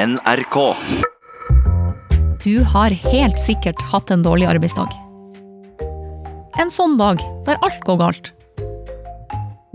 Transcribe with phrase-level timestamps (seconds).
[0.00, 0.56] NRK.
[2.44, 4.94] Du har helt sikkert hatt en dårlig arbeidsdag.
[6.62, 8.30] En sånn dag der alt går galt.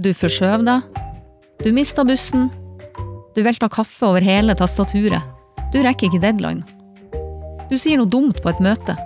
[0.02, 0.98] Du forskjøv deg.
[1.62, 2.50] Du mista bussen.
[3.38, 5.22] Du velta kaffe over hele tastaturet.
[5.70, 6.66] Du rekker ikke deadline.
[7.70, 8.98] Du sier noe dumt på et møte.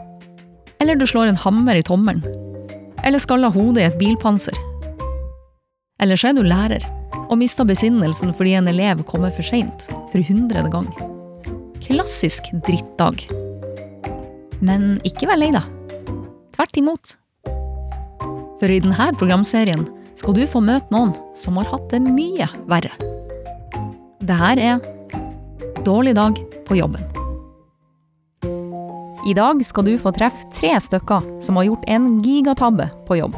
[0.80, 2.24] Eller du slår en hammer i tommelen.
[3.04, 4.56] Eller skaller hodet i et bilpanser.
[6.00, 6.88] Eller så er du lærer
[7.28, 10.90] og mister besinnelsen fordi en elev kommer for seint for hundrede gang.
[11.86, 13.26] Klassisk drittdag.
[14.62, 15.66] Men ikke vær lei deg.
[16.58, 17.16] Tvert imot.
[18.60, 19.88] For i denne programserien
[20.20, 22.92] skal du få møte noen som har hatt det mye verre.
[24.20, 24.82] Det her er
[25.80, 26.36] Dårlig dag
[26.68, 27.02] på jobben.
[29.26, 33.38] I dag skal du få treffe tre stykker som har gjort en gigatabbe på jobb.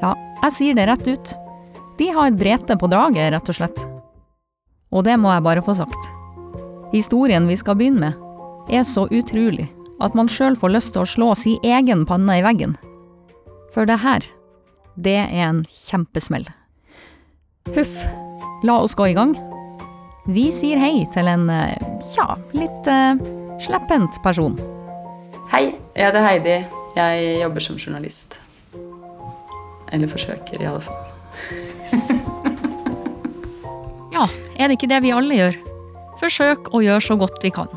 [0.00, 0.14] Ja,
[0.46, 1.34] jeg sier det rett ut.
[2.00, 3.84] De har drete på draget, rett og slett.
[4.94, 6.10] Og det må jeg bare få sagt.
[6.94, 8.20] Historien vi skal begynne med,
[8.70, 9.66] er så utrolig
[10.02, 12.76] at man sjøl får lyst til å slå si egen panne i veggen.
[13.74, 14.26] For det her,
[14.94, 16.46] det er en kjempesmell.
[17.74, 17.96] Huff,
[18.66, 19.34] la oss gå i gang.
[20.30, 21.74] Vi sier hei til en, eh,
[22.16, 23.18] ja, litt uh,
[23.60, 24.56] slepphendt person.
[25.52, 26.58] Hei, jeg heter Heidi.
[26.94, 28.38] Jeg jobber som journalist.
[29.92, 32.20] Eller forsøker, i alle fall.
[34.14, 35.56] Ja, er det ikke det vi alle gjør?
[36.20, 37.70] Forsøk å gjøre så godt vi kan.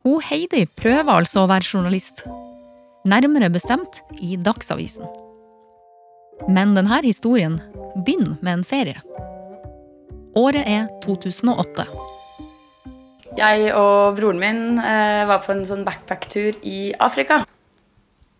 [0.00, 2.22] Hun Heidi prøver altså å være journalist.
[3.04, 5.04] Nærmere bestemt i Dagsavisen.
[6.48, 7.58] Men denne historien
[7.98, 8.96] begynner med en ferie.
[10.40, 11.84] Året er 2008.
[13.36, 17.42] Jeg og broren min eh, var på en sånn backpack-tur i Afrika.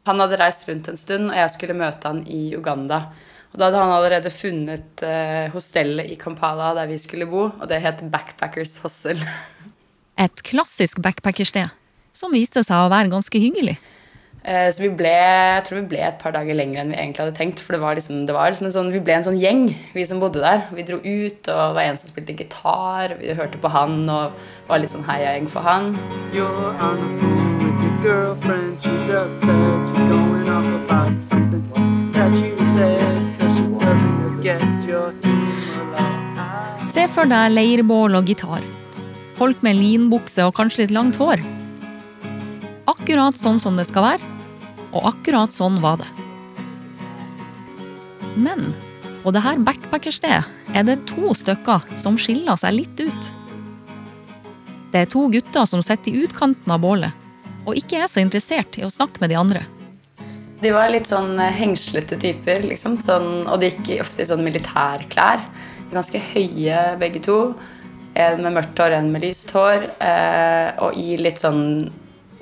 [0.09, 3.11] Han hadde reist rundt en stund, og jeg skulle møte han i Uganda.
[3.51, 7.69] Og Da hadde han allerede funnet eh, hostellet i Kampala der vi skulle bo, og
[7.71, 9.19] det het Backpackers Hostel.
[10.25, 11.73] Et klassisk backpackersted,
[12.13, 13.79] som viste seg å være ganske hyggelig.
[14.45, 17.25] Eh, så vi ble, jeg tror vi ble et par dager lenger enn vi egentlig
[17.25, 17.61] hadde tenkt.
[17.65, 20.07] For det var liksom, det var liksom en sånn, vi ble en sånn gjeng, vi
[20.09, 20.65] som bodde der.
[20.77, 23.17] Vi dro ut, og var en som spilte gitar.
[23.21, 24.39] Vi hørte på han og
[24.69, 25.93] var litt sånn heiagjeng for han.
[26.37, 28.81] You're on the phone with your girlfriend.
[28.81, 29.97] She's upset.
[29.97, 31.40] She's going off about
[37.15, 38.65] for deg leirbål og gitar.
[39.39, 41.43] Folk med linbukse og kanskje litt langt hår.
[42.91, 44.31] Akkurat sånn som det skal være,
[44.91, 46.09] og akkurat sånn var det.
[48.37, 48.71] Men
[49.25, 53.31] på det her backpackerstedet er det to stykker som skiller seg litt ut.
[54.91, 57.15] Det er to gutter som sitter i utkanten av bålet,
[57.67, 59.67] og ikke er så interessert i å snakke med de andre.
[60.61, 62.99] De var litt sånn hengslete typer, liksom.
[63.01, 65.41] Sånn, og de gikk ofte i sånn militærklær.
[65.91, 67.39] Ganske høye begge to.
[68.19, 69.89] En med mørkt hår, en med lyst hår.
[70.03, 71.91] Eh, og i litt sånn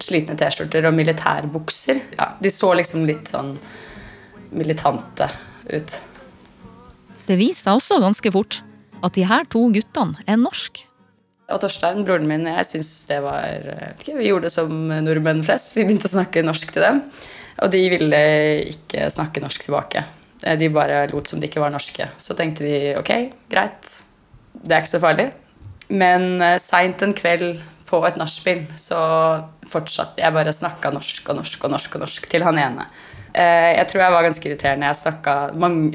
[0.03, 2.03] slitne T-skjorter og militærbukser.
[2.19, 3.56] Ja, de så liksom litt sånn
[4.54, 5.28] militante
[5.69, 5.97] ut.
[7.28, 8.60] Det viser seg også ganske fort
[9.04, 10.86] at de her to guttene er norske.
[11.48, 14.72] Og Torstein, broren min, jeg syns det var vet ikke, Vi gjorde det som
[15.04, 15.72] nordmenn flest.
[15.76, 17.03] Vi begynte å snakke norsk til dem.
[17.65, 18.20] Og de ville
[18.75, 20.04] ikke snakke norsk tilbake.
[20.43, 22.09] Eh, De bare lot som de ikke var norske.
[22.19, 23.12] Så tenkte vi ok,
[23.50, 23.91] greit.
[24.53, 25.28] Det er ikke så farlig.
[25.88, 28.98] Men uh, seint en kveld på et nachspiel så
[29.69, 32.84] fortsatte jeg bare å snakke norsk og norsk og norsk og norsk til han ene.
[33.32, 34.91] Eh, jeg tror jeg var ganske irriterende.
[34.91, 35.37] Jeg snakka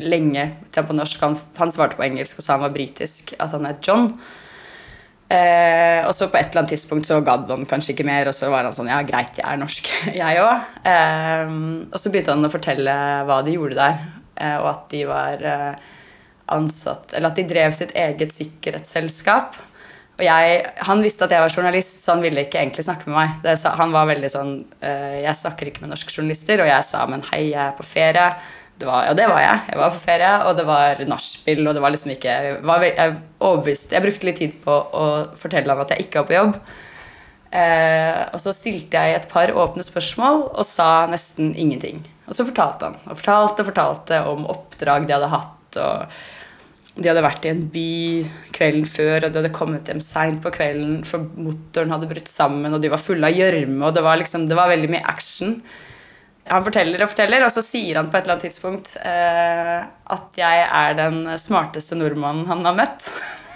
[0.02, 1.26] lenge til han på norsk.
[1.26, 3.36] Han, han svarte på engelsk og sa han var britisk.
[3.38, 4.10] At han het John.
[5.34, 8.36] Eh, og så på et eller annet tidspunkt så gadd han kanskje ikke mer, og
[8.38, 9.90] så var han sånn Ja, greit, jeg er norsk,
[10.22, 10.68] jeg òg.
[10.90, 11.54] Eh,
[11.90, 14.23] og så begynte han å fortelle hva de gjorde der, eh,
[14.62, 15.92] og at de var eh,
[16.54, 19.56] ansatt Eller at de drev sitt eget sikkerhetsselskap.
[20.18, 23.18] Og jeg, Han visste at jeg var journalist, så han ville ikke egentlig snakke med
[23.18, 23.38] meg.
[23.46, 27.06] Det, han var veldig sånn eh, Jeg snakker ikke med norske journalister, og jeg sa
[27.10, 28.28] men hei, jeg er på ferie.
[28.74, 29.60] Det var, og det var jeg.
[29.70, 32.86] Jeg var på ferie, og det var nachspiel, og det var liksom ikke jeg var,
[32.88, 35.06] jeg, overbevist, jeg brukte litt tid på å
[35.40, 36.58] fortelle han at jeg ikke var på jobb.
[37.54, 42.02] Eh, og så stilte jeg et par åpne spørsmål og sa nesten ingenting.
[42.28, 43.02] Og så fortalte han.
[43.10, 45.80] Og fortalte og fortalte om oppdrag de hadde hatt.
[45.84, 47.94] og De hadde vært i en by
[48.56, 52.74] kvelden før, og de hadde kommet hjem seint på kvelden, for motoren hadde brutt sammen,
[52.74, 55.58] og de var fulle av gjørme, og det var, liksom, det var veldig mye action.
[56.52, 59.78] Han forteller og forteller, og så sier han på et eller annet tidspunkt eh,
[60.16, 63.08] at jeg er den smarteste nordmannen han har møtt.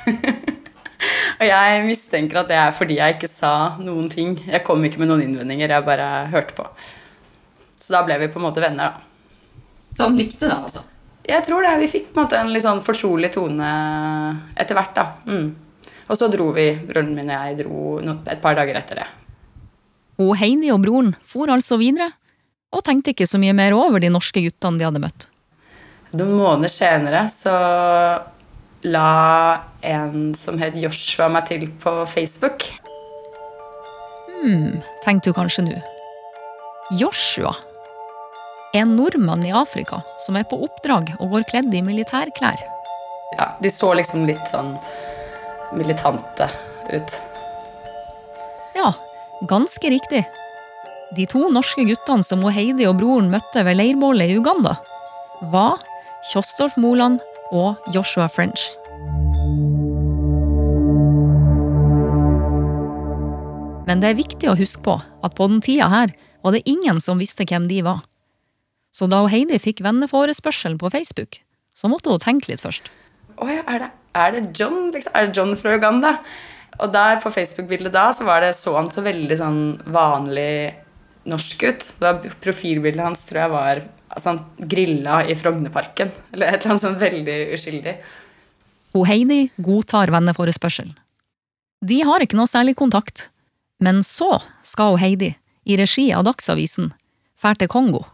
[1.39, 3.53] og jeg mistenker at det er fordi jeg ikke sa
[3.83, 4.37] noen ting.
[4.47, 6.69] Jeg kom ikke med noen innvendinger, jeg bare hørte på.
[7.77, 9.93] Så da ble vi på en måte venner, da.
[9.93, 10.83] Så han likte deg, altså?
[11.27, 11.75] Jeg tror det.
[11.81, 13.69] Vi fikk på en måte en litt sånn fortrolig tone
[14.55, 15.05] etter hvert, da.
[15.27, 15.47] Mm.
[16.07, 17.79] Og så dro vi, broren min og jeg dro
[18.15, 19.07] et par dager etter det.
[20.23, 22.13] Og Heidi og broren for altså videre,
[22.73, 25.27] og tenkte ikke så mye mer over de norske guttene de hadde møtt.
[26.15, 27.53] Noen måneder senere så
[28.87, 29.11] la
[29.83, 32.63] en som het Joshua meg til på Facebook.
[34.37, 35.79] Hmm, tenkte du kanskje nå.
[36.95, 37.51] Joshua.
[38.73, 42.59] En nordmann i Afrika som er på oppdrag og går kledd i militærklær.
[43.37, 44.73] Ja, de så liksom litt sånn
[45.75, 46.49] militante
[46.91, 47.15] ut.
[48.75, 48.91] Ja,
[49.47, 50.25] ganske riktig.
[51.15, 54.75] De to norske guttene som Heidi og broren møtte ved leirbålet i Uganda,
[55.53, 55.79] var
[56.33, 57.23] Kjostolf Moland
[57.55, 58.67] og Joshua French.
[63.87, 66.11] Men det er viktig å huske på at på den tida her
[66.43, 68.03] var det ingen som visste hvem de var.
[68.95, 71.41] Så da Heidi fikk venneforespørselen på Facebook,
[71.77, 72.89] så måtte hun tenke litt først.
[73.37, 74.87] Å ja, er det, er det John?
[74.93, 75.13] Liksom?
[75.13, 76.17] Er det John fra Uganda?
[76.81, 79.61] Og der på Facebook-bildet da så var det så han så veldig sånn
[79.93, 80.73] vanlig
[81.29, 81.85] norsk ut.
[82.01, 86.13] Da profilbildet hans tror jeg var altså han grilla i Frognerparken.
[86.33, 87.95] Eller et eller annet sånn veldig uskyldig.
[88.97, 90.95] Og Heidi godtar venneforespørselen.
[91.85, 93.27] De har ikke noe særlig kontakt,
[93.83, 95.35] men så skal Heidi,
[95.67, 96.89] i regi av Dagsavisen,
[97.37, 98.05] fære til Kongo.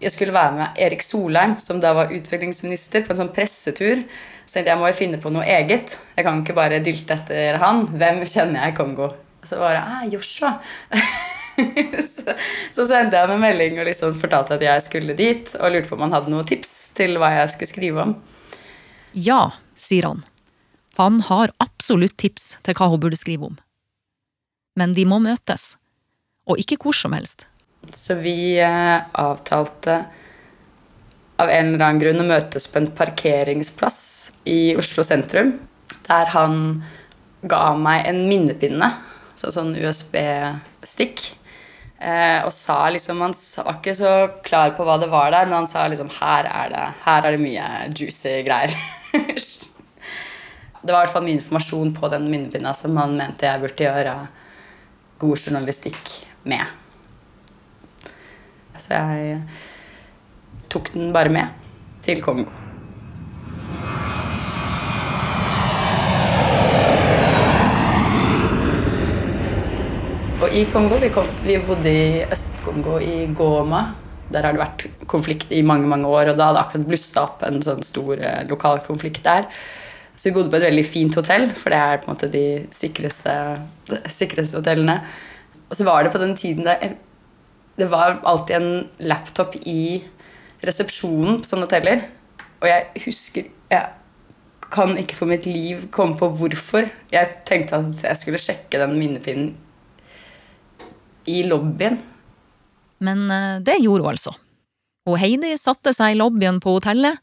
[0.00, 4.06] Jeg skulle være med Erik Solheim, som da var utviklingsminister, på en sånn pressetur.
[4.46, 5.98] Så tenkte jeg må jo finne på noe eget.
[6.16, 7.84] Jeg kan ikke bare dilte etter han.
[7.92, 9.10] Hvem kjenner jeg i Kongo?
[9.40, 10.54] Og så bare ah, Joshua.
[12.14, 12.32] så,
[12.72, 15.92] så sendte jeg ham en melding og liksom fortalte at jeg skulle dit, og lurte
[15.92, 18.16] på om han hadde noen tips til hva jeg skulle skrive om.
[19.12, 19.42] Ja,
[19.76, 20.24] sier han.
[20.96, 23.60] Han har absolutt tips til hva hun burde skrive om.
[24.80, 25.74] Men de må møtes.
[26.48, 27.49] Og ikke hvor som helst.
[27.88, 30.04] Så vi eh, avtalte
[31.40, 34.00] av en eller annen grunn å møtes på en parkeringsplass
[34.52, 35.54] i Oslo sentrum.
[36.04, 36.82] Der han
[37.48, 38.90] ga meg en minnepinne,
[39.38, 41.22] så sånn USB-stikk.
[42.00, 44.12] Eh, og sa liksom Han var ikke så
[44.44, 47.36] klar på hva det var der, men han sa liksom her er det, her er
[47.36, 48.72] det mye juicy greier.
[50.82, 53.88] det var i hvert fall mye informasjon på den minnepinna som han mente jeg burde
[53.88, 54.16] gjøre
[55.20, 56.14] god journalistikk
[56.48, 56.79] med.
[58.80, 59.40] Så jeg
[60.72, 61.52] tok den bare med
[62.04, 62.48] til Kongo.
[70.40, 73.82] Og i Kongo Vi, kom, vi bodde i Øst-Kongo, i Goma.
[74.32, 77.42] Der har det vært konflikt i mange mange år, og da hadde akkurat blussa opp
[77.44, 79.48] en sånn stor eh, lokal konflikt der.
[80.14, 82.44] Så vi bodde på et veldig fint hotell, for det er på en måte de
[82.72, 83.34] sikreste,
[83.90, 85.00] de sikreste hotellene.
[85.68, 86.78] Og så var det på den tiden da
[87.80, 90.02] det var alltid en laptop i
[90.66, 92.04] resepsjonen på sånne hoteller.
[92.60, 93.86] Og jeg husker Jeg
[94.70, 98.96] kan ikke for mitt liv komme på hvorfor jeg tenkte at jeg skulle sjekke den
[98.98, 99.52] minnepinnen
[101.30, 101.98] i lobbyen.
[103.02, 104.34] Men eh, det gjorde hun altså.
[105.08, 107.18] Og Heidi satte seg i lobbyen på hotellet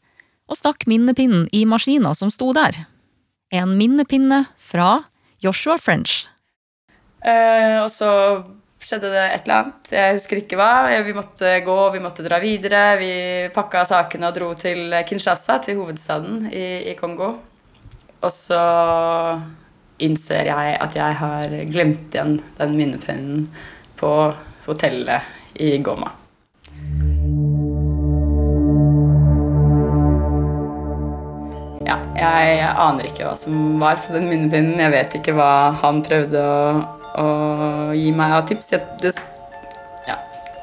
[0.48, 2.84] og stakk minnepinnen i maskina som sto der.
[3.52, 5.04] En minnepinne fra
[5.44, 6.26] Joshua French.
[7.24, 8.10] Eh, og så
[8.78, 9.90] skjedde det et eller annet.
[9.92, 10.70] Jeg husker ikke hva.
[11.04, 12.82] Vi måtte gå, vi måtte dra videre.
[13.00, 13.12] Vi
[13.54, 17.32] pakka sakene og dro til Kinshasa, til hovedstaden i, i Kongo.
[18.18, 18.62] Og så
[20.02, 23.48] innser jeg at jeg har glemt igjen den minnepinnen
[23.98, 24.12] på
[24.66, 26.12] hotellet i Goma.
[31.88, 34.78] Ja, jeg aner ikke hva som var på den minnepinnen.
[34.82, 35.50] Jeg vet ikke hva
[35.80, 36.62] han prøvde å,
[37.18, 38.72] å gi meg tips.
[38.74, 39.12] Jeg, det,
[40.08, 40.16] ja.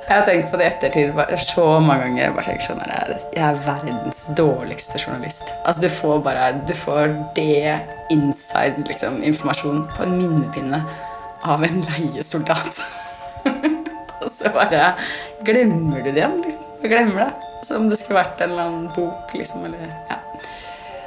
[0.07, 2.23] jeg har tenkt på det i ettertid bare, så mange ganger.
[2.23, 5.55] Jeg, bare tenker sånn, jeg, jeg er verdens dårligste journalist.
[5.63, 7.79] Altså, du får bare du får det
[8.13, 10.83] inside liksom, informasjon på en minnepinne
[11.45, 12.83] av en leiesoldat.
[14.25, 14.93] Og så bare
[15.45, 16.39] glemmer du det igjen.
[16.41, 16.71] liksom.
[16.81, 17.31] Du glemmer det.
[17.65, 19.33] Som det skulle vært en eller annen bok.
[19.33, 20.19] liksom, eller, ja.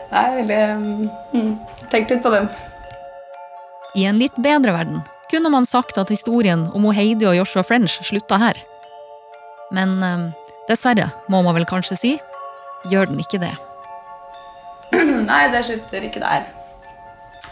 [0.09, 0.61] Nei, er veldig
[1.37, 1.53] mm,
[1.93, 2.49] Tenk litt på den.
[3.99, 7.99] I en litt bedre verden kunne man sagt at historien om Heidi og Joshua French
[8.07, 8.59] slutta her.
[9.75, 10.25] Men eh,
[10.69, 12.13] dessverre, må man vel kanskje si,
[12.89, 13.55] gjør den ikke det.
[15.31, 16.49] Nei, det slutter ikke der.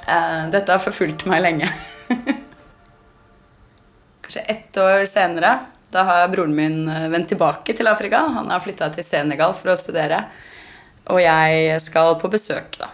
[0.06, 1.70] Eh, dette har forfulgt meg lenge.
[4.26, 5.58] Kanskje ett år senere.
[5.92, 8.24] Da har broren min eh, vendt tilbake til Afrika.
[8.38, 10.24] Han har flytta til Senegal for å studere.
[11.12, 12.88] Og jeg skal på besøk, da.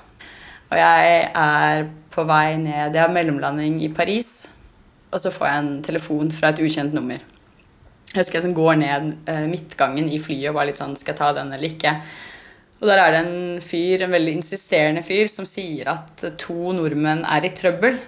[0.72, 4.51] Og jeg er på vei ned Jeg har mellomlanding i Paris.
[5.12, 7.20] Og så får jeg en telefon fra et ukjent nummer.
[8.12, 11.14] Jeg husker jeg sånn går ned eh, midtgangen i flyet og bare litt sånn Skal
[11.14, 11.94] jeg ta den eller ikke?
[12.82, 17.22] Og der er det en fyr, en veldig insisterende fyr, som sier at to nordmenn
[17.30, 18.00] er i trøbbel.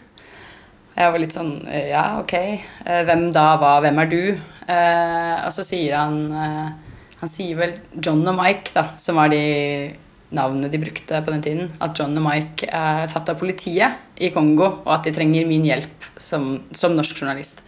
[0.99, 2.35] Jeg var litt sånn eh, Ja, ok.
[2.41, 3.47] Eh, Hvem da?
[3.61, 3.77] Hva?
[3.85, 4.23] Hvem er du?
[4.65, 9.43] Og så sier han Han sier vel John og Mike, da, som var de
[10.35, 11.71] navnene de brukte på den tiden.
[11.85, 15.67] At John og Mike er tatt av politiet i Kongo, og at de trenger min
[15.67, 17.65] hjelp som, som norsk journalist.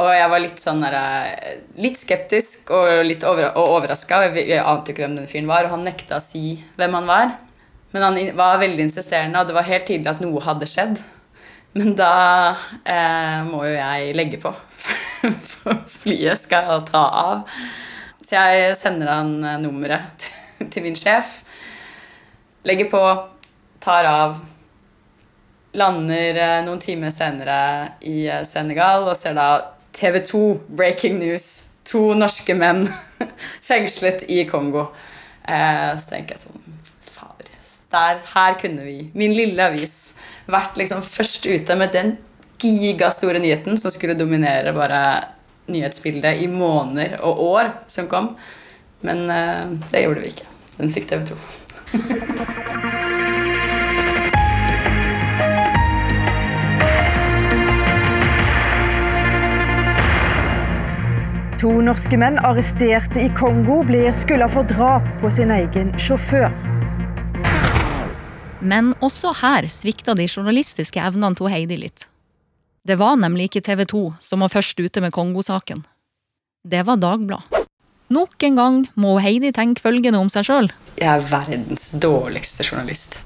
[0.00, 4.22] Og jeg var litt sånn der, eh, litt skeptisk og litt over, overraska.
[4.30, 7.34] Jeg, ante ikke hvem den fyren var, og han nekta å si hvem han var.
[7.92, 11.00] Men han var veldig insisterende, og det var helt tydelig at noe hadde skjedd.
[11.76, 12.14] Men da
[12.82, 14.54] eh, må jo jeg legge på,
[15.52, 17.44] for flyet skal ta av.
[18.24, 20.30] Så jeg sender han eh, nummeret
[20.72, 21.40] til min sjef.
[22.62, 23.28] Legger på,
[23.78, 24.38] tar av.
[25.72, 27.58] Lander eh, noen timer senere
[28.04, 29.46] i eh, Senegal og ser da
[29.96, 31.46] TV 2, breaking news.
[31.88, 32.84] To norske menn
[33.68, 34.90] fengslet i Kongo.
[35.46, 36.76] Eh, så tenker jeg sånn
[37.06, 37.54] Fader.
[37.94, 40.12] Der, her kunne vi, min lille avis,
[40.50, 42.16] vært liksom først ute med den
[42.60, 45.00] gigastore nyheten som skulle dominere bare
[45.70, 48.34] nyhetsbildet i måneder og år som kom.
[49.06, 50.52] Men eh, det gjorde vi ikke.
[50.76, 51.40] Den fikk TV 2.
[51.90, 51.98] To
[61.82, 66.46] norske menn arresterte i Kongo blir skylda for drap på sin egen sjåfør.
[68.62, 72.06] Men også her svikta de journalistiske evnene til Heidi litt.
[72.86, 75.82] Det var nemlig ikke TV 2 som var først ute med Kongo-saken.
[76.62, 77.59] Det var Dagbladet.
[78.10, 80.68] Nok en gang må Heidi tenke følgende om seg sjøl.
[80.98, 83.20] Jeg er verdens dårligste journalist.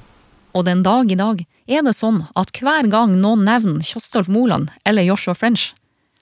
[0.52, 4.68] Og den dag i dag er det sånn at hver gang noen nevner Kjostolf Moland
[4.84, 5.70] eller Joshua French,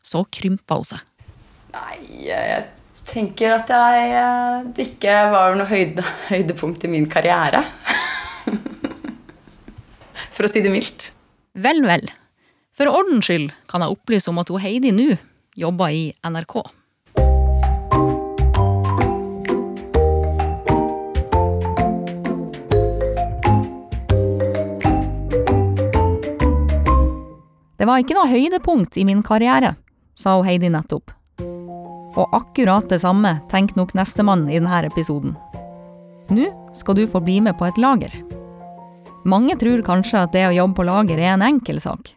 [0.07, 1.03] så krymper hun seg.
[1.75, 1.97] Nei,
[2.29, 2.61] jeg
[3.09, 7.65] tenker at jeg eh, det ikke var noe høyde, høydepunkt i min karriere.
[10.37, 11.11] For å si det mildt.
[11.59, 12.07] Vel, vel.
[12.79, 15.19] For ordens skyld kan jeg opplyse om at hun Heidi nå
[15.59, 16.63] jobber i NRK.
[27.83, 29.73] Det var ikke noe høydepunkt i min karriere,
[30.15, 31.11] sa Heidi nettopp.
[32.15, 35.33] Og akkurat det samme tenker nok nestemann i denne episoden.
[36.31, 38.15] Nå skal du få bli med på et lager.
[39.27, 42.13] Mange tror kanskje at det å jobbe på lager er en enkel sak.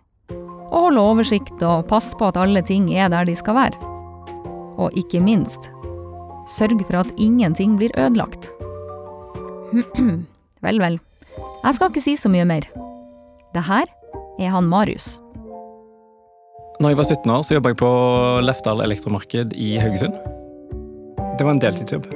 [0.69, 3.91] Å holde oversikt og passe på at alle ting er der de skal være.
[4.77, 5.71] Og ikke minst,
[6.45, 8.51] sørg for at ingenting blir ødelagt.
[10.61, 11.01] vel, vel.
[11.41, 12.69] Jeg skal ikke si så mye mer.
[13.57, 13.89] Det her
[14.37, 15.15] er han Marius.
[16.75, 17.89] Når jeg var 17 år, så jobba jeg på
[18.43, 20.15] Lefdal Elektromarked i Haugesund.
[21.39, 22.09] Det var en deltidsjobb.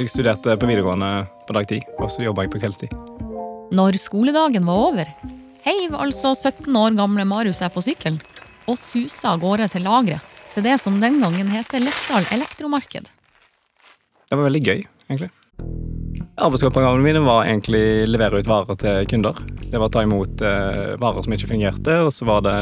[0.00, 1.10] Jeg studerte på videregående
[1.44, 2.94] på dagtid, og så jobba jeg på kveldstid.
[3.76, 5.10] Når skoledagen var over,
[5.66, 8.16] heiv altså 17 år gamle Marius seg på sykkelen
[8.70, 13.10] og susa av gårde til lageret til det som den gangen heter Lefdal Elektromarked.
[14.26, 15.28] Det var veldig gøy, egentlig.
[16.36, 19.38] Arbeidsoppgavene mine var egentlig levere ut varer til kunder.
[19.70, 22.56] Det var å ta imot eh, varer som ikke fungerte, og så var det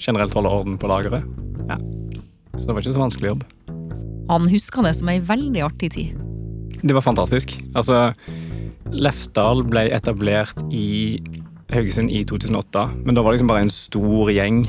[0.00, 1.26] generelt holde orden på lageret.
[1.68, 1.76] Ja.
[2.56, 3.42] Så det var ikke så vanskelig jobb.
[4.30, 6.14] Han husker det som ei veldig artig tid.
[6.80, 7.52] Det var fantastisk.
[7.76, 8.08] Altså,
[8.88, 11.20] Lefdal ble etablert i
[11.74, 14.62] Haugesund i 2008, men da var det liksom bare en stor gjeng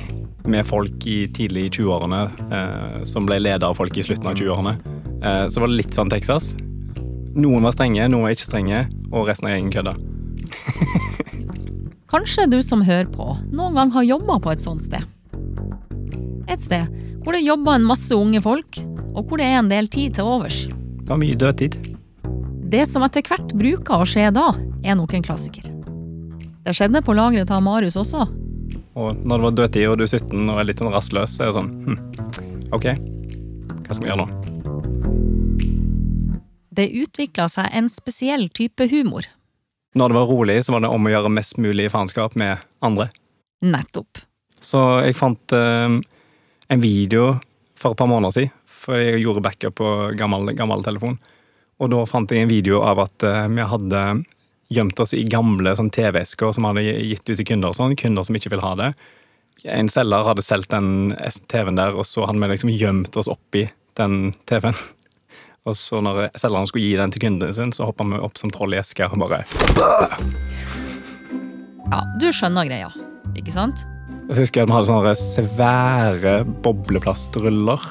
[0.52, 4.36] med folk i tidlig i 20-årene eh, som ble leder av folk i slutten av
[4.36, 4.76] 20-årene.
[5.24, 6.52] Eh, så var det litt sånn Texas.
[7.32, 9.94] Noen var strenge, noen var ikke strenge, og resten av gjengen kødda.
[12.12, 15.06] Kanskje du som hører på, noen gang har jobba på et sånt sted.
[16.52, 16.90] Et sted
[17.22, 18.82] hvor det jobber en masse unge folk,
[19.14, 20.64] og hvor det er en del tid til overs.
[20.68, 21.78] Det var mye dødtid.
[22.72, 24.50] Det som etter hvert bruker å skje da,
[24.84, 25.68] er nok en klassiker.
[26.66, 28.28] Det skjedde på lageret til Marius også.
[29.00, 31.46] Og når det var dødtid og du er 17 og er litt sånn rastløs, så
[31.46, 32.00] er det sånn hm,
[32.76, 32.88] OK,
[33.86, 35.41] hva skal vi gjøre nå?
[36.72, 39.28] Det utvikla seg en spesiell type humor.
[39.96, 43.10] Når det var rolig, så var det om å gjøre mest mulig faenskap med andre.
[43.66, 44.22] Nettopp.
[44.62, 45.98] Så jeg fant eh,
[46.72, 47.34] en video
[47.76, 51.18] for et par måneder siden, for jeg gjorde backup på gammel, gammel telefon.
[51.82, 54.06] Og da fant jeg en video av at eh, vi hadde
[54.72, 58.38] gjemt oss i gamle sånn TV-esker som hadde gitt ut til kunder, sånn, kunder som
[58.40, 58.94] ikke vil ha det.
[59.68, 61.12] En selger hadde solgt den
[61.52, 63.68] TV-en der, og så hadde vi liksom gjemt oss oppi
[64.00, 64.78] den TV-en.
[65.70, 68.50] Og så når selgeren skulle gi den til kunden sin, så hoppa vi opp som
[68.54, 69.44] troll i eska og bare
[71.92, 72.90] Ja, du skjønner greia,
[73.38, 73.84] ikke sant?
[74.32, 77.86] Jeg husker at vi hadde sånne svære bobleplastruller.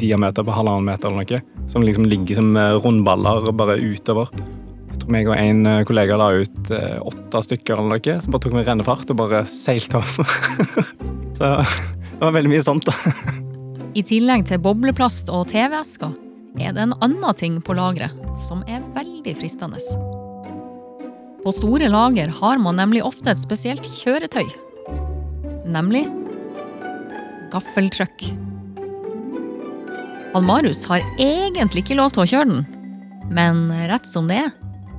[0.00, 1.42] Diameter på halvannen meter eller noe.
[1.70, 4.30] som liksom ligger som eh, rundballer bare utover.
[4.90, 8.34] Jeg tror meg og en eh, kollega la ut eh, åtte stykker eller noe, som
[8.34, 10.38] bare tok med rennefart og bare seilte over.
[11.38, 12.96] Så det var veldig mye sånt, da.
[13.94, 16.16] I tillegg til bobleplast og TV-esker
[16.56, 18.14] er det en annen ting på lageret
[18.46, 19.80] som er veldig fristende.
[21.44, 24.48] På store lager har man nemlig ofte et spesielt kjøretøy.
[25.68, 26.06] Nemlig
[27.52, 28.28] gaffeltruck.
[30.38, 32.66] Marius har egentlig ikke lov til å kjøre den,
[33.34, 34.52] men rett som det er,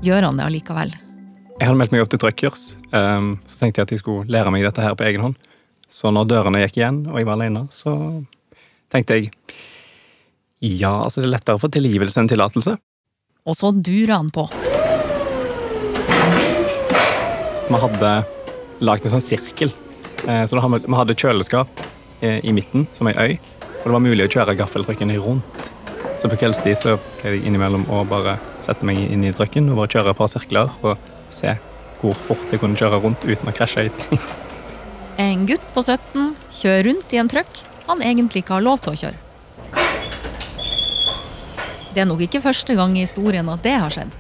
[0.04, 0.92] gjør han det allikevel.
[1.60, 4.52] Jeg hadde meldt meg opp til truckers, um, så tenkte jeg at jeg skulle lære
[4.52, 5.38] meg dette her på egen hånd.
[5.92, 7.94] Så når dørene gikk igjen, og jeg var alene, så
[8.94, 9.32] tenkte jeg
[10.60, 12.74] ja, altså det er lettere å få tilgivelse enn tillatelse.
[13.48, 14.44] Og så durer han på.
[17.70, 18.12] Vi hadde
[18.84, 19.72] lagd en sånn sirkel.
[20.28, 21.68] Eh, Så da hadde vi- hadde kjøleskap
[22.22, 23.40] eh, i midten, som ei øy,
[23.80, 25.44] og det var mulig å kjøre gaffeltrykken rundt.
[26.20, 29.78] Så på kveldstid så pleide jeg innimellom å bare sette meg inn i trucken og
[29.78, 30.98] bare kjøre et par sirkler og
[31.30, 31.56] se
[32.02, 34.20] hvor fort jeg kunne kjøre rundt uten å krasje i.
[35.20, 37.48] En gutt på 17 kjører rundt i en truck
[37.88, 39.16] han egentlig ikke har lov til å kjøre.
[42.00, 44.14] Det er nok ikke første gang i historien at det har skjedd.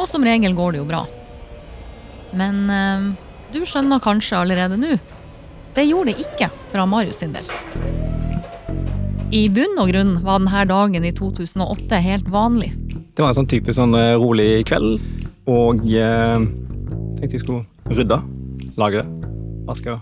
[0.00, 1.02] Og som regel går det jo bra.
[2.32, 3.02] Men eh,
[3.52, 4.94] du skjønner kanskje allerede nå.
[5.76, 7.44] Det gjorde det ikke fra Marius sin del.
[9.36, 12.70] I bunn og grunn var denne dagen i 2008 helt vanlig.
[12.88, 14.96] Det var en sånn typisk sånn eh, rolig kveld,
[15.44, 16.48] og eh,
[17.20, 18.22] tenkte jeg skulle rydde
[18.80, 19.28] lageret.
[19.68, 20.00] Vaske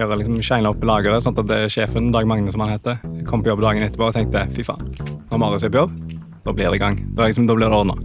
[0.00, 3.52] gjøre liksom shine opp lageret, sånn at sjefen, Dag Magne som han heter, kom på
[3.52, 4.88] jobb dagen etterpå og tenkte fy faen,
[5.28, 6.13] når Marius er på jobb,
[6.44, 7.00] da blir det i gang.
[7.16, 7.96] Da, liksom, da blir det ordna.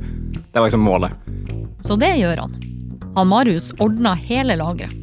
[0.51, 1.11] Det var liksom målet.
[1.85, 2.55] Så det gjør han.
[3.15, 4.95] Han Marius ordner hele lageret.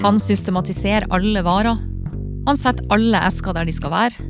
[0.00, 1.80] Han systematiserer alle varer.
[2.46, 4.28] Han setter alle esker der de skal være.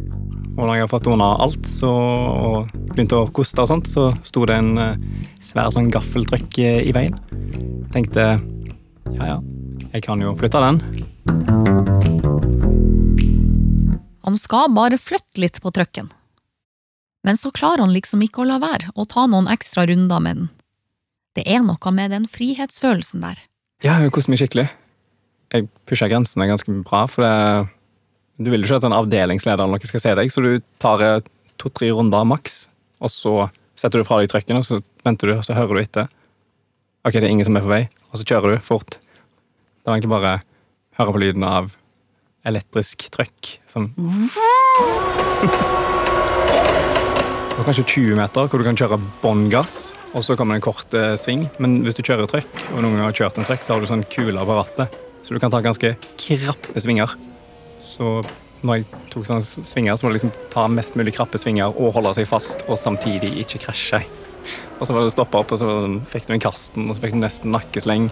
[0.56, 4.08] Og når jeg har fått ordna alt så, og begynte å koste og sånt, så
[4.26, 4.98] sto det en eh,
[5.44, 7.16] svær sånn gaffeltrykk eh, i veien.
[7.94, 8.26] Tenkte
[9.14, 9.38] ja ja,
[9.94, 10.82] jeg kan jo flytte den.
[14.26, 16.10] Han skal bare flytte litt på trucken.
[17.26, 20.40] Men så klarer han liksom ikke å la være å ta noen ekstra runder med
[20.40, 20.48] den.
[21.36, 23.42] Det er noe med den frihetsfølelsen der.
[23.84, 24.68] Ja, jeg koste meg skikkelig.
[25.54, 27.68] Jeg pusha grensene ganske bra, for det,
[28.40, 30.52] du vil jo ikke at en avdelingsleder eller noe skal se deg, så du
[30.82, 31.22] tar eh,
[31.60, 32.64] to-tre runder maks,
[33.02, 33.34] og så
[33.78, 36.10] setter du fra deg trøkken, og så venter du, og så hører du etter.
[37.06, 39.00] Ok, det er ingen som er på vei, og så kjører du fort.
[39.00, 41.74] Det var egentlig bare å høre på lyden av
[42.48, 43.90] elektrisk trøkk som
[47.60, 50.64] Det kanskje 20 meter hvor du kan kjøre bånn gass, og så kommer det en
[50.64, 51.42] kort eh, sving.
[51.60, 53.88] Men hvis du kjører trøkk, og noen ganger har kjørt en trøkk, så har du
[53.90, 54.96] sånn kuler på rattet.
[55.20, 55.90] Så du kan ta ganske
[56.24, 57.12] krappe svinger.
[57.84, 58.14] Så
[58.64, 61.92] når jeg tok sånne svinger, så må du liksom ta mest mulig krappe svinger og
[61.98, 64.00] holde seg fast, og samtidig ikke krasje.
[64.78, 65.76] Og så var det stoppa opp, og så
[66.16, 68.08] fikk du en kasten, og så fikk du nesten nakkesleng.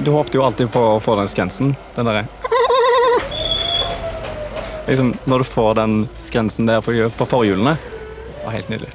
[0.00, 2.24] Du håpte jo alltid på å få den skansen, Den derre
[4.90, 7.76] liksom, Når du får den skrensen der på, på forhjulene,
[8.44, 8.90] var helt nydelig.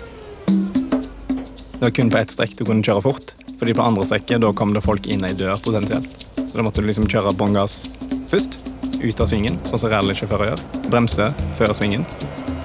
[1.75, 4.51] Det var kun på ett strekk du kunne kjøre fort, fordi på andre strekket da
[4.55, 6.27] kom det folk inn ei dør potensielt.
[6.35, 7.85] Så da måtte du liksom kjøre bånn gass
[8.31, 8.57] først,
[8.95, 10.63] ut av svingen, sånn som rallysjåfører gjør.
[10.87, 12.07] Bremse før svingen,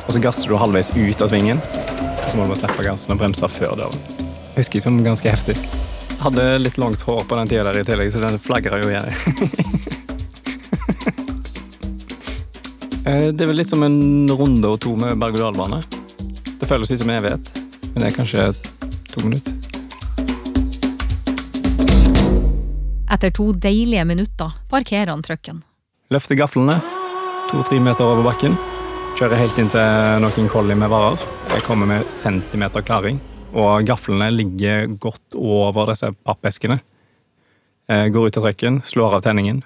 [0.07, 3.15] og så gasser du halvveis ut av svingen, og så må du bare slippe gassen
[3.15, 4.03] og bremse før døren.
[4.55, 5.59] Jeg husker som ganske heftig.
[5.59, 8.91] Jeg hadde litt langt hår på den tida der i tillegg, så den flagra jo
[8.93, 9.11] igjen.
[13.11, 15.81] Det er vel litt som en runde og to med berg-og-dal-bane.
[16.61, 17.49] Det føles ut som en evighet,
[17.91, 18.45] men det er kanskje
[19.11, 19.57] to minutter.
[23.11, 25.65] Etter to deilige minutter parkerer han trucken.
[26.15, 26.79] Løfter gaflene
[27.51, 28.55] to-tre meter over bakken.
[29.19, 31.19] Kjører helt inn til noen kolli med varer.
[31.51, 33.19] Jeg kommer med centimeter klaring.
[33.51, 36.79] Og gaflene ligger godt over disse pappeskene.
[37.91, 39.65] Jeg går ut av trucken, slår av tenningen.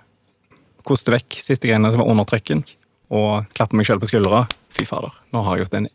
[0.88, 2.64] Koster vekk siste greiene som var under trucken.
[3.14, 4.44] Og klapper meg sjøl på skuldra.
[4.74, 5.88] Fy fader, nå har jeg gjort en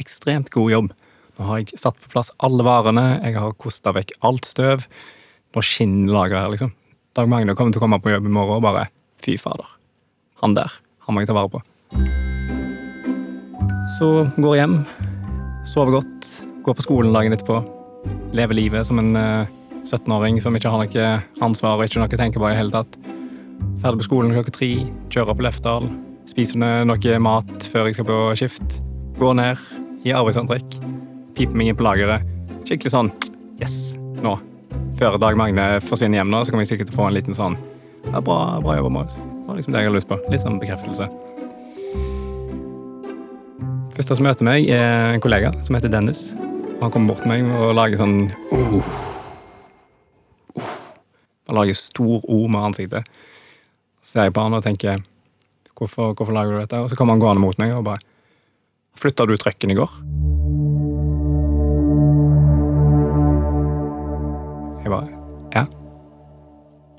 [0.00, 0.92] ekstremt god jobb.
[1.34, 4.86] Nå har jeg satt på plass alle varene, jeg har kosta vekk alt støv.
[5.54, 6.74] Nå skinner laget her, liksom.
[7.14, 8.88] Dag Magne kommer til å komme på jobb i morgen og bare
[9.24, 9.66] Fy fader.
[10.42, 10.70] Han der.
[11.06, 11.60] Han må jeg ta vare på.
[13.96, 14.08] Så
[14.40, 14.78] går jeg hjem,
[15.68, 16.28] sover godt,
[16.64, 17.60] går på skolen dagen etterpå.
[18.36, 19.52] Lever livet som en eh,
[19.84, 21.10] 17-åring som ikke har noe
[21.44, 22.98] ansvar og ikke noe å tenke på i hele tatt.
[23.82, 24.70] Ferdig på skolen klokka tre,
[25.12, 25.88] kjører på Lefdal,
[26.30, 28.80] spiser med noe mat før jeg skal på skift.
[29.20, 29.60] Går ned
[30.04, 30.78] i arbeidsantrekk,
[31.36, 32.26] piper meg inn på lageret.
[32.64, 33.12] Skikkelig sånn
[33.62, 34.34] Yes, nå.
[34.98, 37.36] Før Dag Magne forsvinner hjem nå, så kommer jeg sikkert til å få en liten
[37.36, 37.54] sånn
[38.10, 39.14] ja, bra, bra jobba, Marius.
[39.16, 40.18] Det var liksom det jeg hadde lyst på.
[40.32, 41.08] Litt sånn bekreftelse.
[43.94, 46.32] Første som møter meg, er en kollega som heter Dennis.
[46.80, 48.16] Han kommer bort til meg og lager sånn
[48.50, 48.92] uh, uh.
[51.48, 53.08] Han lager stor O med ansiktet.
[54.02, 55.04] Så ser jeg på han og tenker
[55.78, 56.80] hvorfor, hvorfor lager du dette?
[56.80, 58.02] Og så kommer han gående mot meg og bare
[58.94, 59.90] Flytta du trøkken i går?
[64.84, 65.08] Jeg bare
[65.54, 65.64] Ja.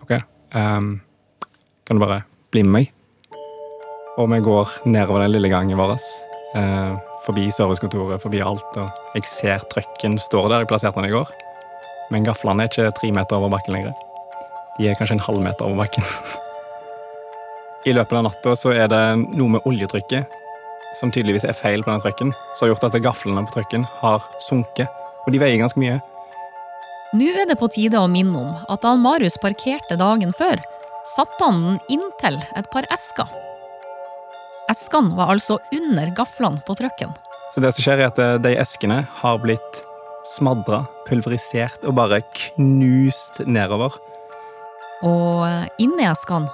[0.03, 0.11] Ok.
[0.51, 1.01] Um,
[1.87, 2.91] kan du bare bli med meg?
[4.17, 5.95] Og vi går nedover den lille gangen vår.
[6.55, 8.77] Uh, forbi servicekontoret, forbi alt.
[8.77, 10.63] Og jeg ser trøkken står der.
[10.63, 11.31] Jeg plasserte den i går.
[12.11, 13.93] Men gaflene er ikke tre meter over bakken lenger.
[14.77, 16.03] De er kanskje en halv meter over bakken.
[17.85, 19.03] I løpet av natta så er det
[19.37, 20.41] noe med oljetrykket
[20.97, 24.23] som tydeligvis er feil på den trøkken, som har gjort at gaflene på trøkken har
[24.41, 24.89] sunket.
[25.25, 25.99] Og de veier ganske mye.
[27.15, 30.61] Nå er det på tide å minne om at da Marius parkerte dagen før,
[31.13, 33.29] satte han den inntil et par esker.
[34.71, 37.13] Eskene var altså under gaflene på trucken.
[37.53, 39.81] Så det som skjer er at eh, de eskene har blitt
[40.25, 43.93] smadra, pulverisert og bare knust nedover.
[45.05, 46.49] Og eh, inni eskene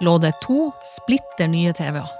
[0.00, 2.10] lå det to splitter nye TV-er.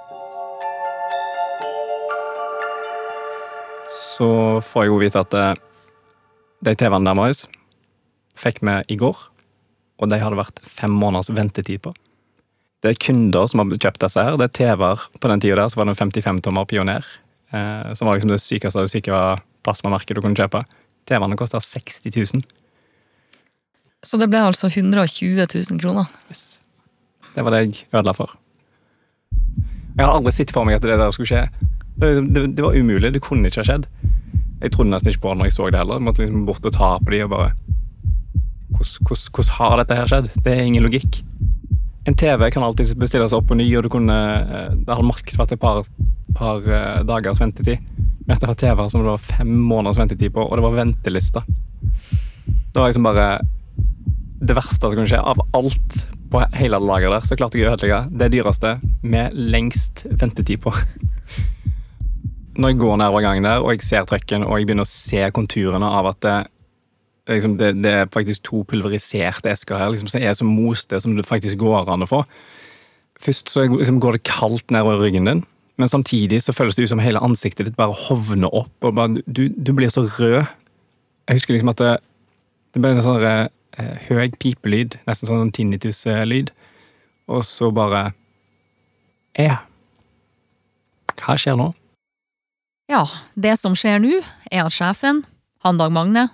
[3.91, 4.29] Så
[4.63, 5.55] får jeg jo vite at eh,
[6.65, 7.45] de TV-ene der, Marius,
[8.39, 9.19] fikk vi i går.
[10.03, 11.95] Og de hadde vært fem måneders ventetid på.
[12.85, 14.39] Det er kunder som har kjøpt disse her.
[14.39, 17.07] Det er TV-er på den tida der, så var det en 55-tommer Pioner.
[17.55, 19.21] Eh, som var liksom det sykeste av det syke
[19.65, 20.65] plasmamerket du kunne kjøpe.
[21.09, 22.45] TV-ene kosta 60 000.
[24.05, 26.11] Så det ble altså 120 000 kroner.
[27.35, 28.35] Det var det jeg ødela for.
[29.95, 31.45] Jeg hadde aldri sett for meg at det der skulle skje.
[31.99, 33.13] Det, liksom- det, det var umulig.
[33.15, 33.87] Det kunne ikke ha skjedd.
[34.63, 36.01] Jeg trodde nesten ikke på det når jeg så det heller.
[36.01, 37.53] Jeg måtte liksom bort og ta på de og bare
[38.75, 40.31] hvordan, har dette her skjedd?
[40.43, 41.21] Det er ingen logikk.
[42.09, 45.07] En TV kan alltid bestille seg opp på ny, og du kunne, eh, det hadde
[45.09, 45.85] maks vært et par,
[46.35, 47.79] par eh, dagers ventetid.
[48.27, 51.45] Men dette var TV-er som det var fem måneders ventetid på, og det var ventelista.
[51.47, 53.29] Det var liksom bare
[54.45, 55.23] det verste som kunne skje.
[55.23, 55.97] Av alt
[56.35, 58.73] på hele lageret der, så klarte jeg å ødelegge det dyreste
[59.07, 60.73] med lengst ventetid på.
[62.59, 65.23] Når jeg går nedover gangen der, og jeg ser trøkken, og jeg begynner å se
[65.35, 66.35] konturene av at det,
[67.31, 71.17] liksom, det, det er faktisk to pulveriserte esker her, liksom, som er så moste som
[71.19, 72.23] det faktisk går an å få.
[73.23, 75.45] Først så liksom, går det kaldt nedover ryggen din,
[75.79, 79.23] men samtidig så føles det ut som hele ansiktet ditt bare hovner opp, og bare,
[79.27, 80.43] du, du blir så rød.
[81.31, 81.95] Jeg husker liksom at det,
[82.75, 83.23] det ble en sånn
[83.79, 86.53] eh, høy pipelyd, nesten sånn tinnitus-lyd,
[87.29, 88.13] og så bare
[89.39, 89.63] Ja.
[91.19, 91.73] Hva skjer nå?
[92.91, 94.21] Ja, det som skjer nå,
[94.53, 95.25] er at sjefen,
[95.65, 96.29] han Dag Magne,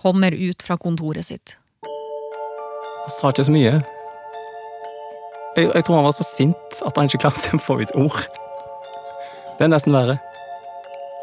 [0.00, 1.54] kommer ut fra kontoret sitt.
[3.04, 3.74] Han sa ikke så mye.
[5.54, 8.24] Jeg, jeg tror han var så sint at han ikke klarte å få ut ord.
[9.54, 10.18] Det er nesten verre.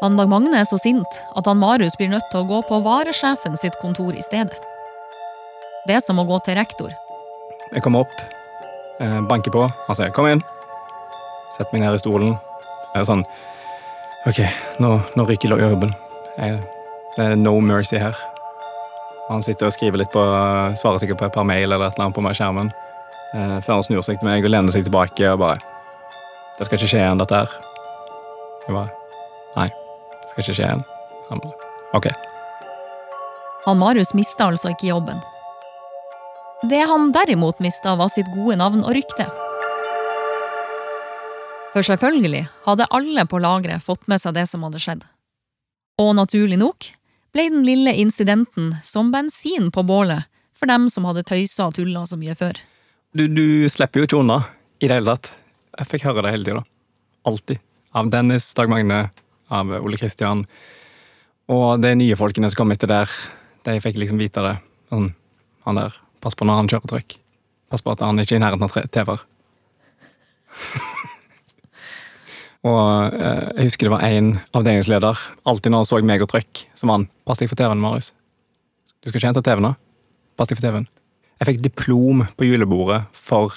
[0.00, 2.80] Han Dag Magne er så sint at han Marius blir nødt til å gå på
[2.86, 4.56] varesjefen sitt kontor i stedet.
[5.86, 6.92] Det er som å gå til rektor.
[7.72, 8.20] Jeg kommer opp,
[9.00, 10.42] Jeg banker på, han sier 'kom inn'.
[11.56, 12.38] Setter meg ned i stolen.
[12.94, 13.24] Jeg er sånn
[14.26, 14.38] Ok,
[14.78, 15.94] nå, nå ryker jobben.
[17.16, 18.14] Det er no mercy her.
[19.28, 20.22] Han sitter og skriver litt på
[20.76, 22.70] Svarer sikkert på et par mail eller et eller annet på meg skjermen.
[23.34, 25.58] Eh, før han snur seg til meg og lener seg tilbake og bare
[26.58, 27.52] 'Det skal ikke skje igjen, dette her'.
[28.68, 28.90] Jeg bare
[29.56, 30.84] 'Nei, det skal ikke skje igjen'.
[31.30, 31.54] Han bare
[31.94, 32.14] 'Ok'.
[33.66, 35.20] Han Marius mista altså ikke jobben.
[36.62, 39.24] Det han derimot mista, var sitt gode navn og rykte.
[41.72, 45.00] For selvfølgelig hadde alle på lageret fått med seg det som hadde skjedd.
[45.98, 46.86] Og naturlig nok
[47.34, 52.04] ble den lille incidenten som bensin på bålet for dem som hadde tøysa og tulla
[52.06, 52.60] så mye før.
[53.10, 54.38] Du, du slipper jo ikke unna
[54.78, 55.32] i det hele tatt.
[55.80, 56.62] Jeg fikk høre det hele tida.
[57.26, 57.58] Alltid.
[57.98, 59.00] Av Dennis, Dag Magne,
[59.50, 60.46] av Ole Kristian.
[61.50, 63.18] Og de nye folkene som kom etter der,
[63.66, 64.54] de fikk liksom vite det.
[64.92, 65.10] Sånn,
[65.66, 67.18] han der, pass på når han kjører trøkk.
[67.72, 69.28] Pass på at han ikke er i nærheten av TV-er.
[72.68, 76.66] og eh, jeg husker det var en avdelingsleder, alltid når han så meg og trøkk,
[76.78, 78.12] som han Pass deg for TV-en, Marius.
[79.02, 79.76] Du skal ikke hente TV-en, da?
[80.38, 80.90] Pass deg for TV-en.
[81.40, 83.56] Jeg fikk diplom på julebordet for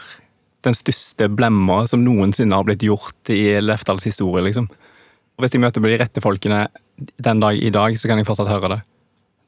[0.65, 4.69] den største blemma som noensinne har blitt gjort i Lefdals historie, liksom.
[5.35, 6.63] Og hvis jeg møter på de rette folkene
[6.97, 8.79] den dag i dag, så kan jeg fortsatt høre det.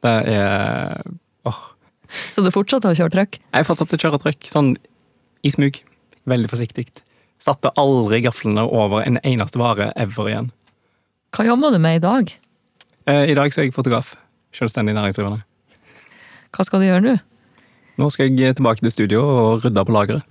[0.06, 1.01] Det er
[1.47, 1.63] åh.
[2.35, 3.39] Så du fortsatte å kjøre trøkk?
[3.53, 4.73] Jeg fortsatte å kjøre trøkk, sånn
[5.45, 5.79] i smug.
[6.27, 6.87] Veldig forsiktig.
[7.39, 10.51] Satte aldri gaflene over en eneste vare ever igjen.
[11.35, 12.31] Hva jobber du med i dag?
[13.07, 14.15] Eh, I dag så er jeg fotograf.
[14.55, 15.43] Selvstendig næringsdrivende.
[16.55, 17.15] Hva skal du gjøre nå?
[17.97, 20.25] Nå skal jeg tilbake til studio og rydde på lageret.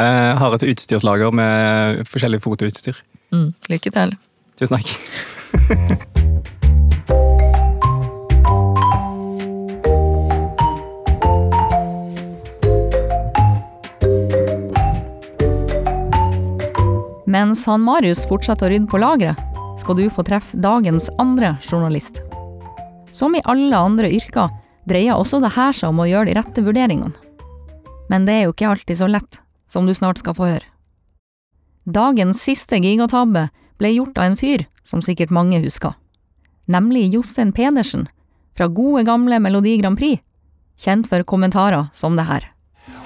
[0.00, 3.00] Jeg har et utstyrslager med forskjellig fotoutstyr.
[3.34, 4.16] Mm, lykke til.
[4.60, 6.06] Tusen takk.
[17.30, 19.38] Mens han Marius fortsetter å rydde på lageret,
[19.78, 22.24] skal du få treffe dagens andre journalist.
[23.14, 24.50] Som i alle andre yrker
[24.90, 27.14] dreier også det her seg om å gjøre de rette vurderingene.
[28.10, 29.38] Men det er jo ikke alltid så lett,
[29.70, 30.66] som du snart skal få høre.
[31.86, 33.46] Dagens siste gigatabbe
[33.78, 35.94] ble gjort av en fyr som sikkert mange husker.
[36.66, 38.08] Nemlig Jostein Pedersen,
[38.58, 40.18] fra gode gamle Melodi Grand Prix,
[40.82, 42.50] kjent for kommentarer som det her.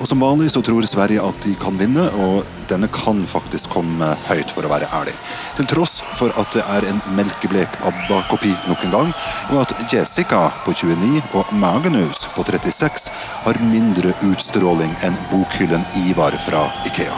[0.01, 4.11] Og Som vanlig så tror Sverige at de kan vinne, og denne kan faktisk komme
[4.29, 5.15] høyt, for å være ærlig.
[5.57, 9.13] Til tross for at det er en melkeblek ABBA-kopi nok en gang,
[9.53, 13.09] og at Jessica på 29 og Magnus på 36
[13.47, 17.17] har mindre utstråling enn bokhyllen Ivar fra Ikea.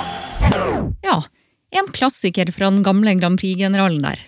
[1.07, 1.23] Ja,
[1.75, 4.23] en klassiker fra den gamle Grand Prix-generalen der.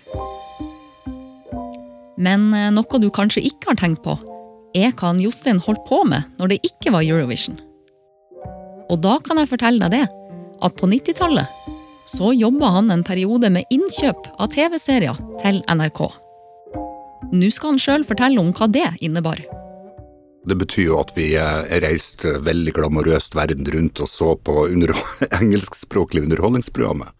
[2.19, 4.17] Men eh, noe du kanskje ikke har tenkt på,
[4.75, 7.61] er hva Jostein holdt på med når det ikke var Eurovision.
[8.89, 10.05] Og da kan jeg fortelle deg det,
[10.65, 11.77] at på 90-tallet
[12.09, 16.01] så jobba han en periode med innkjøp av TV-serier til NRK.
[17.29, 19.43] Nå skal han sjøl fortelle om hva det innebar.
[20.49, 24.95] Det betyr jo at vi eh, reiste veldig glamorøst verden rundt og så på under
[25.39, 27.13] engelskspråklige underholdningsprogrammet.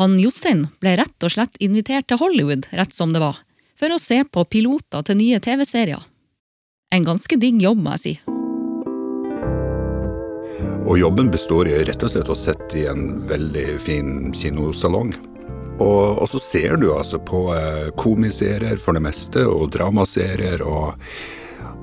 [0.00, 3.42] Han Jostein ble rett og slett invitert til Hollywood, rett som det var,
[3.76, 6.00] for å se på piloter til nye TV-serier.
[6.94, 8.14] En ganske digg jobb, må jeg si.
[10.90, 15.12] Og jobben består i rett og slett å sitte i en veldig fin kinosalong.
[15.78, 20.98] Og, og så ser du altså på eh, komiserier for det meste, og dramaserier, og,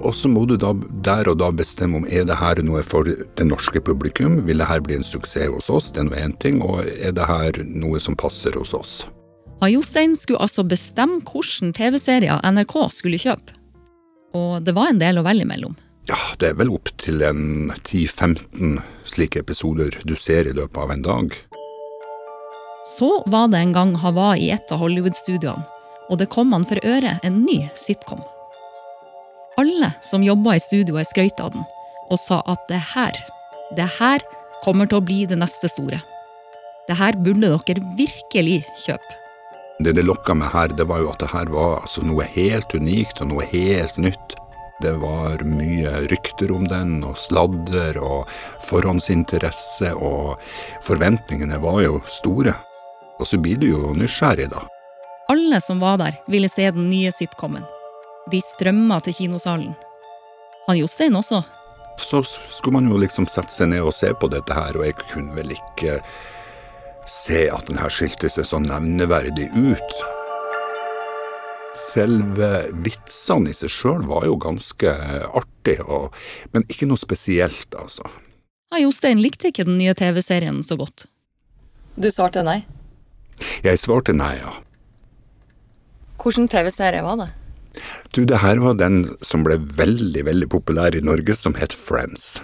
[0.04, 0.74] og så må du da
[1.08, 4.68] der og da bestemme om er det her noe for det norske publikum, vil det
[4.68, 7.64] her bli en suksess hos oss, det er nå én ting, og er det her
[7.64, 9.00] noe som passer hos oss.
[9.64, 13.56] Han Jostein skulle altså bestemme hvilke TV-serier NRK skulle kjøpe.
[14.36, 15.80] Og det var en del å velge mellom.
[16.08, 18.78] Ja, det er vel opp til en 10-15
[19.12, 21.34] slike episoder du ser i løpet av en dag.
[22.96, 25.66] Så var det en gang han var i et av Hollywood-studioene,
[26.08, 28.24] og det kom han for øre en ny sitcom.
[29.60, 31.68] Alle som jobba i studioet skrøt av den,
[32.08, 33.20] og sa at det her,
[33.76, 34.24] det her
[34.64, 36.00] kommer til å bli det neste store.
[36.88, 39.24] Det her burde dere virkelig kjøpe.
[39.84, 42.72] Det det lokka meg her, det var jo at det her var altså noe helt
[42.74, 44.40] unikt og noe helt nytt.
[44.82, 48.30] Det var mye rykter om den, og sladder og
[48.68, 50.38] forhåndsinteresse, og
[50.86, 52.54] forventningene var jo store.
[53.18, 54.62] Og så blir du jo nysgjerrig, da.
[55.34, 57.66] Alle som var der, ville se den nye sitcomen.
[58.32, 59.74] De strømma til kinosalen.
[60.68, 61.42] Han Jostein også.
[61.98, 65.00] Så skulle man jo liksom sette seg ned og se på dette her, og jeg
[65.08, 65.98] kunne vel ikke
[67.08, 69.98] se at den her skilte seg så nevneverdig ut.
[71.78, 72.50] Selve
[72.84, 74.94] vitsene i seg sjøl var jo ganske
[75.38, 76.16] artig, og,
[76.56, 78.08] men ikke noe spesielt, altså.
[78.74, 81.06] Han Jostein likte ikke den nye TV-serien så godt.
[81.96, 82.60] Du svarte nei.
[83.66, 84.54] Jeg svarte nei, ja.
[86.18, 87.30] Hvilken TV-serie var det?
[88.12, 92.42] Du, det her var den som ble veldig, veldig populær i Norge, som het Friends.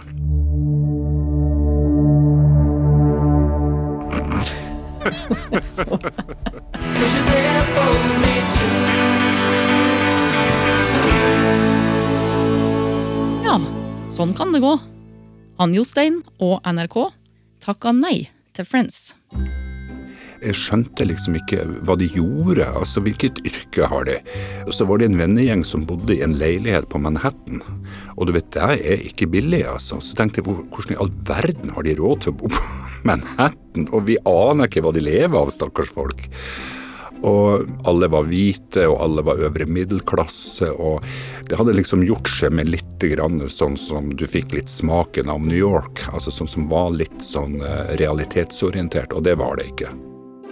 [7.34, 7.42] Ja,
[14.13, 14.78] sånn kan det gå.
[15.62, 16.99] Han Jostein og NRK
[17.63, 19.13] takka nei til Friends.
[20.43, 24.17] Jeg skjønte liksom ikke hva de gjorde, altså hvilket yrke har de?
[24.67, 27.62] Og så var det en vennegjeng som bodde i en leilighet på Manhattan.
[28.17, 30.02] Og du vet, det er ikke billig, altså.
[30.04, 32.65] Så tenkte jeg, hvordan i all verden har de råd til å bo på
[33.10, 33.88] Manhattan?
[33.95, 36.28] Og vi aner ikke hva de lever av, stakkars folk.
[37.23, 41.05] Og alle var hvite, og alle var øvre middelklasse, og
[41.47, 42.89] det hadde liksom gjort seg med litt
[43.51, 47.57] sånn som du fikk litt smaken av New York, altså sånn som var litt sånn
[47.59, 49.91] eh, realitetsorientert, og det var det ikke.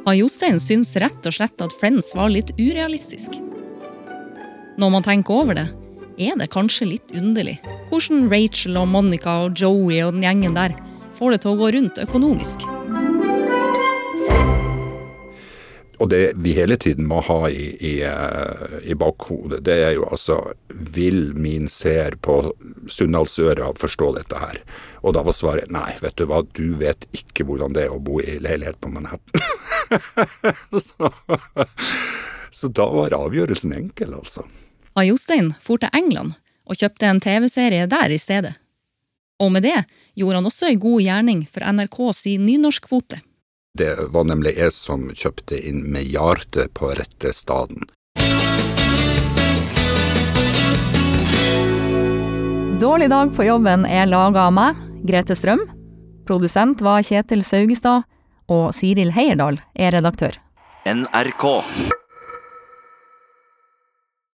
[0.04, 3.38] Han Jostein syns rett og slett at Friends var litt urealistisk.
[4.82, 5.68] Når man tenker over det,
[6.20, 7.58] er det kanskje litt underlig
[7.90, 10.76] hvordan Rachel og Monica og Joey og den gjengen der
[11.18, 12.68] får det til å gå rundt økonomisk.
[16.02, 20.08] Og det vi hele tiden må ha i, i, eh, i bakhodet, det er jo
[20.10, 22.40] altså Vil min seer på
[22.90, 24.58] Sunndalsøra forstå dette her?
[25.06, 28.02] Og da var svaret nei, vet du hva, du vet ikke hvordan det er å
[28.02, 29.46] bo i leilighet på Manhattan.
[30.90, 31.12] så,
[32.50, 34.48] så da var avgjørelsen enkel, altså.
[34.98, 36.34] Han Jostein for til England
[36.66, 38.56] og kjøpte en TV-serie der i stedet.
[39.42, 39.84] Og med det
[40.18, 43.22] gjorde han også ei god gjerning for NRK sin nynorskkvote.
[43.78, 47.88] Det var nemlig jeg som kjøpte inn med hjertet på rette staden.
[52.82, 55.64] Dårlig dag på jobben er laga av meg, Grete Strøm.
[56.28, 58.04] Produsent var Kjetil Saugestad,
[58.52, 60.36] og Siril Heierdal er redaktør.
[60.84, 61.48] NRK.